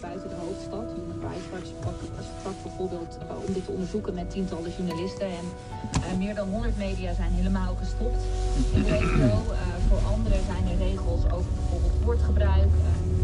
[0.00, 0.84] buiten de hoofdstad.
[1.52, 1.66] Watch
[2.38, 5.26] sprak, bijvoorbeeld eh, om dit te onderzoeken met tientallen journalisten.
[5.26, 5.46] En
[5.92, 8.22] eh, meer dan 100 media zijn helemaal gestopt
[8.74, 9.24] in de regio.
[9.24, 9.58] Eh,
[9.88, 12.68] voor anderen zijn er regels over bijvoorbeeld woordgebruik.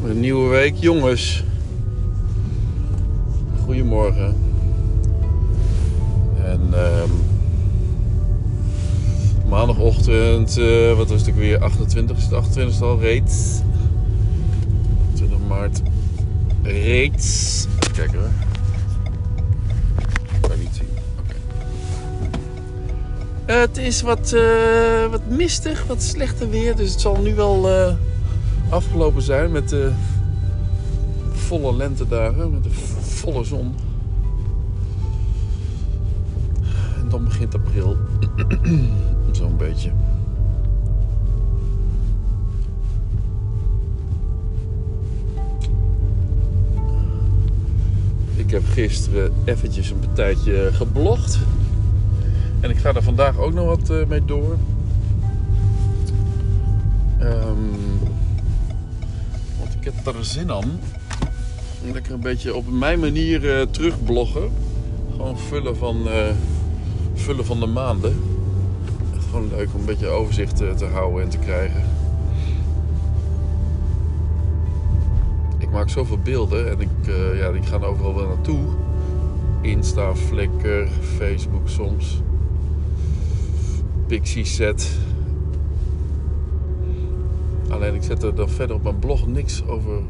[0.05, 1.45] Een nieuwe week, jongens.
[3.65, 4.37] Goedemorgen.
[6.45, 7.11] En ehm,
[9.49, 10.55] maandagochtend,
[10.97, 11.63] wat was het ook weer?
[11.63, 13.61] 28 is het 28 al reeds.
[15.15, 15.83] 20 maart
[16.63, 17.67] reeds.
[17.81, 18.31] Even kijken hoor.
[20.41, 20.87] Kan niet zien.
[23.45, 26.77] Het is wat, eh, wat mistig, wat slechter weer.
[26.77, 27.95] Dus het zal nu wel eh,
[28.69, 29.93] afgelopen zijn met de
[31.33, 33.75] volle lentedagen, met de volle zon.
[36.99, 37.97] En dan begint april.
[39.33, 39.91] Zo'n beetje.
[48.53, 51.39] Heb gisteren eventjes een partijtje geblogd.
[52.61, 54.57] En ik ga er vandaag ook nog wat eh, mee door.
[57.19, 57.57] Ehm,
[59.59, 60.81] want ik heb er zin aan.
[61.93, 64.51] Lekker een beetje op mijn manier eh, terugbloggen.
[65.11, 66.31] Gewoon vullen van, eh,
[67.15, 68.17] vullen van de maanden.
[69.15, 72.02] Echt gewoon leuk om een beetje overzicht te houden en te krijgen.
[75.73, 78.61] Maak zoveel beelden en ik, eh, ja, die gaan overal wel naartoe.
[79.61, 82.23] Insta, Flickr, Facebook soms.
[84.07, 84.99] Pixie set.
[87.69, 90.03] Alleen ik zet er dan verder op mijn blog niks over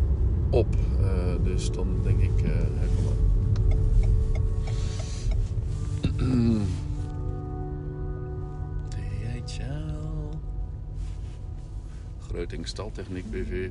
[0.50, 0.74] op.
[1.00, 1.08] Eh,
[1.44, 2.44] dus dan denk ik,
[2.94, 3.20] kom maar.
[8.88, 10.36] DHL.
[12.28, 13.68] Greuting Staltechniek BV.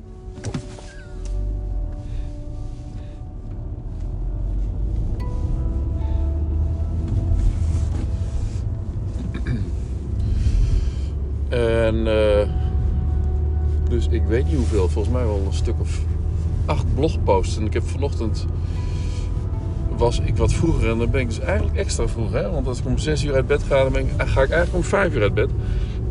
[11.92, 12.48] En eh,
[13.88, 16.00] dus ik weet niet hoeveel, volgens mij wel een stuk of
[16.64, 17.56] acht blogposts.
[17.56, 18.46] En ik heb vanochtend
[19.96, 22.32] was ik wat vroeger en dan ben ik dus eigenlijk extra vroeg.
[22.32, 22.50] Hè?
[22.50, 24.74] Want als ik om 6 uur uit bed ga, dan ben ik, ga ik eigenlijk
[24.74, 25.50] om 5 uur uit bed.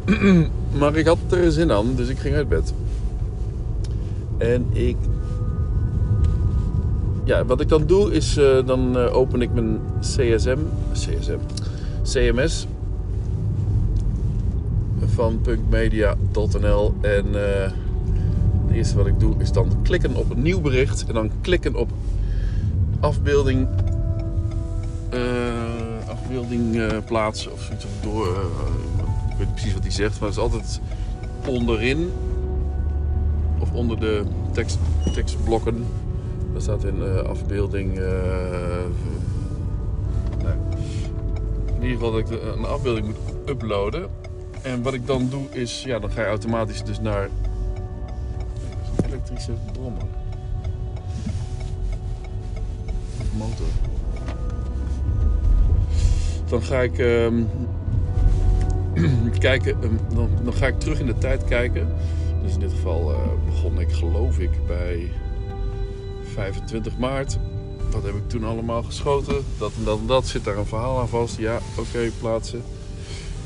[0.80, 2.74] maar ik had er zin aan, dus ik ging uit bed.
[4.38, 4.98] En ik.
[7.24, 10.58] Ja, wat ik dan doe is, eh, dan eh, open ik mijn CSM,
[10.94, 11.38] CSM,
[12.04, 12.68] CMS
[15.22, 17.72] van punkmedia.nl en eh,
[18.68, 21.76] het eerste wat ik doe is dan klikken op een nieuw bericht en dan klikken
[21.76, 21.90] op
[23.00, 23.68] afbeelding,
[25.10, 28.28] eh, afbeelding eh, plaatsen of zoiets door.
[29.30, 30.80] ik weet niet precies wat hij zegt, maar het is altijd
[31.48, 32.12] onderin
[33.60, 34.78] of onder de tekst,
[35.14, 35.86] tekstblokken.
[36.52, 38.00] Daar staat in afbeelding.
[41.68, 44.21] In ieder geval dat ik een afbeelding moet uploaden.
[44.62, 47.30] En wat ik dan doe is, ja, dan ga je automatisch dus naar
[49.06, 50.04] elektrische brommer.
[53.38, 53.66] Motor.
[56.46, 57.44] Dan ga ik ehm,
[59.40, 61.88] kijken, ehm, dan, dan ga ik terug in de tijd kijken.
[62.44, 65.12] Dus in dit geval eh, begon ik geloof ik bij
[66.24, 67.38] 25 maart.
[67.92, 69.44] Wat heb ik toen allemaal geschoten?
[69.58, 70.28] Dat en dat en dat.
[70.28, 71.38] Zit daar een verhaal aan vast?
[71.38, 72.64] Ja, oké, plaatsen.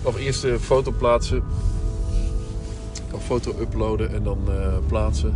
[0.05, 1.43] Of eerst een foto plaatsen.
[3.11, 5.33] Of foto uploaden en dan eh, plaatsen.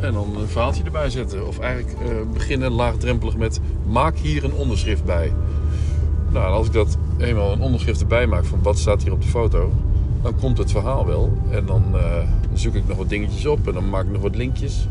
[0.00, 1.46] En dan een verhaaltje erbij zetten.
[1.46, 5.32] Of eigenlijk eh, beginnen laagdrempelig met maak hier een onderschrift bij.
[6.32, 9.28] Nou, als ik dat eenmaal een onderschrift erbij maak van wat staat hier op de
[9.28, 9.72] foto,
[10.22, 11.32] dan komt het verhaal wel.
[11.50, 14.36] En dan eh, zoek ik nog wat dingetjes op en dan maak ik nog wat
[14.36, 14.88] linkjes.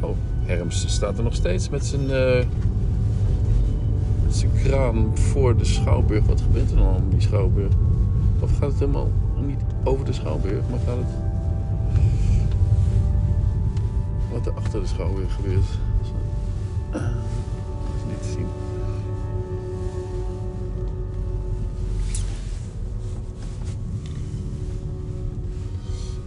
[0.00, 2.10] Oh, Herms staat er nog steeds met zijn,
[4.36, 6.26] zijn kraan voor de Schouwburg.
[6.26, 7.72] Wat gebeurt er dan om die Schouwburg?
[8.40, 9.10] Of gaat het helemaal
[9.46, 11.24] niet over de Schouwburg, maar gaat het
[14.32, 15.64] wat er achter de Schouwburg gebeurt?
[16.90, 17.02] Dat
[17.96, 18.46] is niet te zien.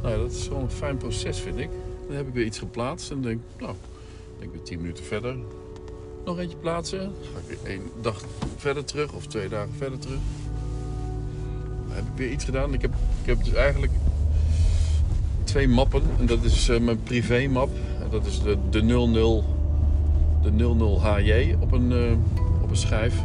[0.01, 1.69] Nou ja, dat is wel een fijn proces, vind ik.
[2.07, 3.75] Dan heb ik weer iets geplaatst en denk nou,
[4.39, 5.35] denk ik weer 10 minuten verder.
[6.29, 6.99] Nog eentje plaatsen.
[6.99, 8.23] Dan ga ik weer één dag
[8.57, 10.19] verder terug of twee dagen verder terug.
[11.87, 12.73] Heb ik weer iets gedaan.
[12.73, 12.91] Ik heb,
[13.21, 13.91] ik heb dus eigenlijk
[15.43, 16.01] twee mappen.
[16.19, 17.69] En dat is eh, mijn privé map.
[18.01, 19.43] En dat is de, de 00,
[20.41, 23.15] de 00HJ op een, eh, op een schijf.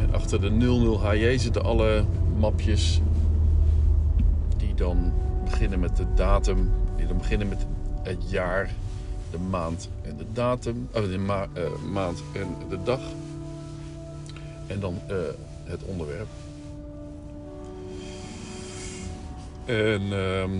[0.00, 2.04] En achter de 00HJ zitten alle
[2.38, 3.00] mapjes
[4.56, 5.12] die dan
[5.44, 7.66] beginnen met de datum, die dan beginnen met
[8.02, 8.70] het jaar
[9.32, 13.00] de maand en de datum, of de eh, maand en de dag.
[14.66, 15.16] En dan eh,
[15.64, 16.28] het onderwerp.
[19.64, 20.50] En ehm,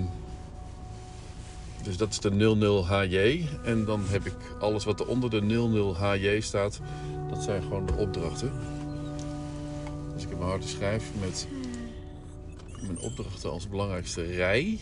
[1.83, 3.49] dus dat is de 00HJ.
[3.65, 6.81] En dan heb ik alles wat er onder de 00HJ staat.
[7.31, 8.53] Dat zijn gewoon de opdrachten.
[10.15, 11.49] Dus ik heb een harde schijf met
[12.81, 14.79] mijn opdrachten als belangrijkste rij.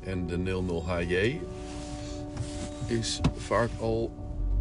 [0.00, 1.40] En de 00HJ
[2.86, 4.10] is vaak al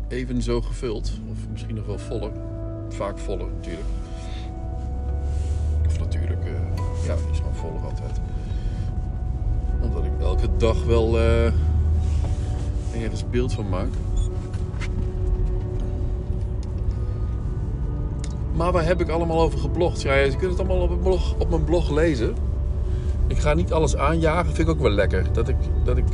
[0.07, 1.11] even zo gevuld.
[1.31, 2.31] Of misschien nog wel voller.
[2.89, 3.87] Vaak voller natuurlijk.
[5.85, 8.21] Of natuurlijk, eh, ja, is gewoon voller altijd.
[9.81, 11.53] Omdat ik elke dag wel eh,
[13.01, 13.89] ergens beeld van maak.
[18.55, 20.01] Maar waar heb ik allemaal over geblogd?
[20.01, 22.35] Ja, je kunt het allemaal op, mijn blog, op mijn blog lezen.
[23.27, 25.33] Ik ga niet alles aanjagen, vind ik ook wel lekker.
[25.33, 26.05] Dat ik, dat ik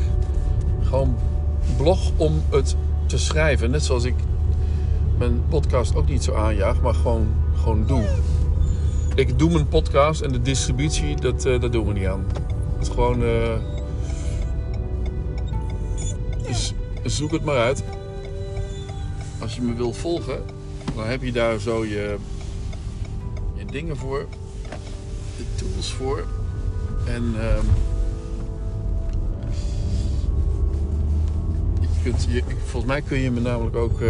[0.81, 1.15] gewoon
[1.77, 2.75] blog om het
[3.05, 3.71] te schrijven.
[3.71, 4.15] Net zoals ik
[5.17, 7.27] mijn podcast ook niet zo aanjaag, maar gewoon,
[7.61, 8.03] gewoon doe.
[9.15, 12.25] Ik doe mijn podcast en de distributie, dat, eh, dat doen we niet aan.
[12.77, 13.23] Het is gewoon...
[13.23, 13.53] eh,
[17.03, 17.83] zoek het maar uit.
[19.41, 20.41] Als je me wil volgen,
[20.95, 22.15] dan heb je daar zo je,
[23.53, 24.25] je dingen voor.
[25.37, 26.25] De tools voor.
[27.05, 27.65] En ehm,
[32.65, 34.09] volgens mij kun je me namelijk ook eh,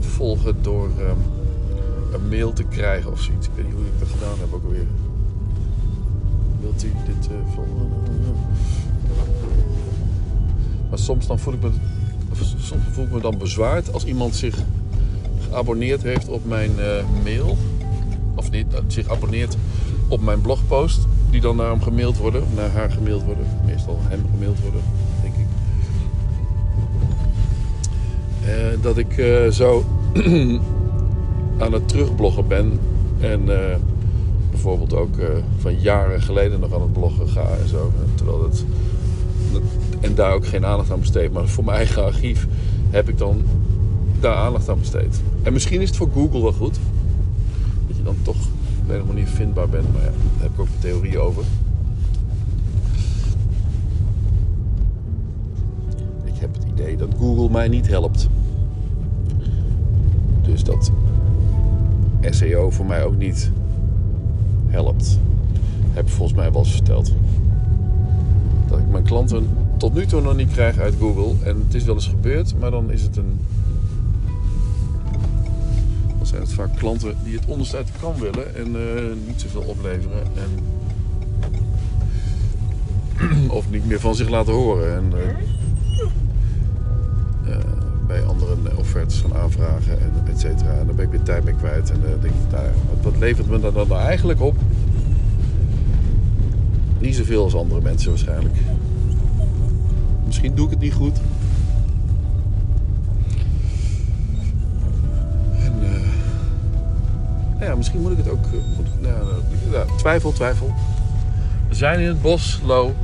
[0.00, 1.16] volgen door ehm,
[2.12, 3.46] een mail te krijgen of zoiets.
[3.46, 4.86] Ik weet niet hoe ik dat gedaan heb ook alweer.
[6.60, 7.92] Wilt u dit eh, volgen?
[10.88, 11.70] Maar soms dan voel ik me,
[12.58, 14.58] soms voel ik me dan bezwaard als iemand zich
[15.48, 17.56] geabonneerd heeft op mijn eh, mail.
[18.34, 19.56] Of niet, zich abonneert
[20.08, 21.06] op mijn blogpost.
[21.34, 22.42] Die dan naar hem gemaild worden.
[22.42, 23.46] of Naar haar gemaild worden.
[23.66, 24.80] Meestal hem gemaild worden,
[25.22, 25.46] denk ik.
[28.46, 29.84] Eh, dat ik eh, zo
[31.62, 32.78] aan het terugbloggen ben.
[33.20, 33.76] En eh,
[34.50, 35.14] bijvoorbeeld ook
[35.58, 37.92] van jaren geleden nog aan het bloggen ga en zo.
[38.14, 38.64] Terwijl het
[40.00, 41.32] en daar ook geen aandacht aan besteed.
[41.32, 42.46] Maar voor mijn eigen archief
[42.90, 43.42] heb ik dan
[44.20, 45.20] daar aandacht aan besteed.
[45.42, 46.78] En misschien is het voor Google wel goed.
[47.86, 48.36] Dat je dan toch
[48.84, 49.92] op een of manier vindbaar bent.
[49.92, 51.44] Maar ja, daar heb ik ook een theorie over.
[56.24, 58.28] Ik heb het idee dat Google mij niet helpt.
[60.42, 60.92] Dus dat
[62.20, 63.50] SEO voor mij ook niet
[64.66, 65.18] helpt.
[65.92, 67.12] Heb volgens mij wel eens verteld
[68.68, 71.34] dat ik mijn klanten tot nu toe nog niet krijg uit Google.
[71.44, 73.38] En het is wel eens gebeurd, maar dan is het een.
[76.38, 80.22] Het vaak klanten die het onderste uit de kan willen en eh, niet zoveel opleveren.
[80.36, 80.50] En
[83.58, 84.96] of niet meer van zich laten horen.
[84.96, 85.28] En eh,
[87.52, 87.58] eh,
[88.06, 90.72] bij anderen offertes gaan aanvragen en et cetera.
[90.72, 91.90] En dan ben ik weer tijd mee kwijt.
[91.90, 94.56] En denk ik, nou, ja, wat, wat levert me dat dan nou eigenlijk op?
[96.98, 98.56] Niet zoveel als andere mensen waarschijnlijk.
[100.26, 101.20] Misschien doe ik het niet goed.
[107.84, 108.44] Misschien moet ik het ook.
[109.02, 109.10] eh,
[109.70, 110.74] nou, twijfel, twijfel.
[111.68, 112.94] We zijn in het bos, Lo.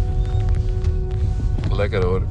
[1.71, 2.23] Lekker hoor.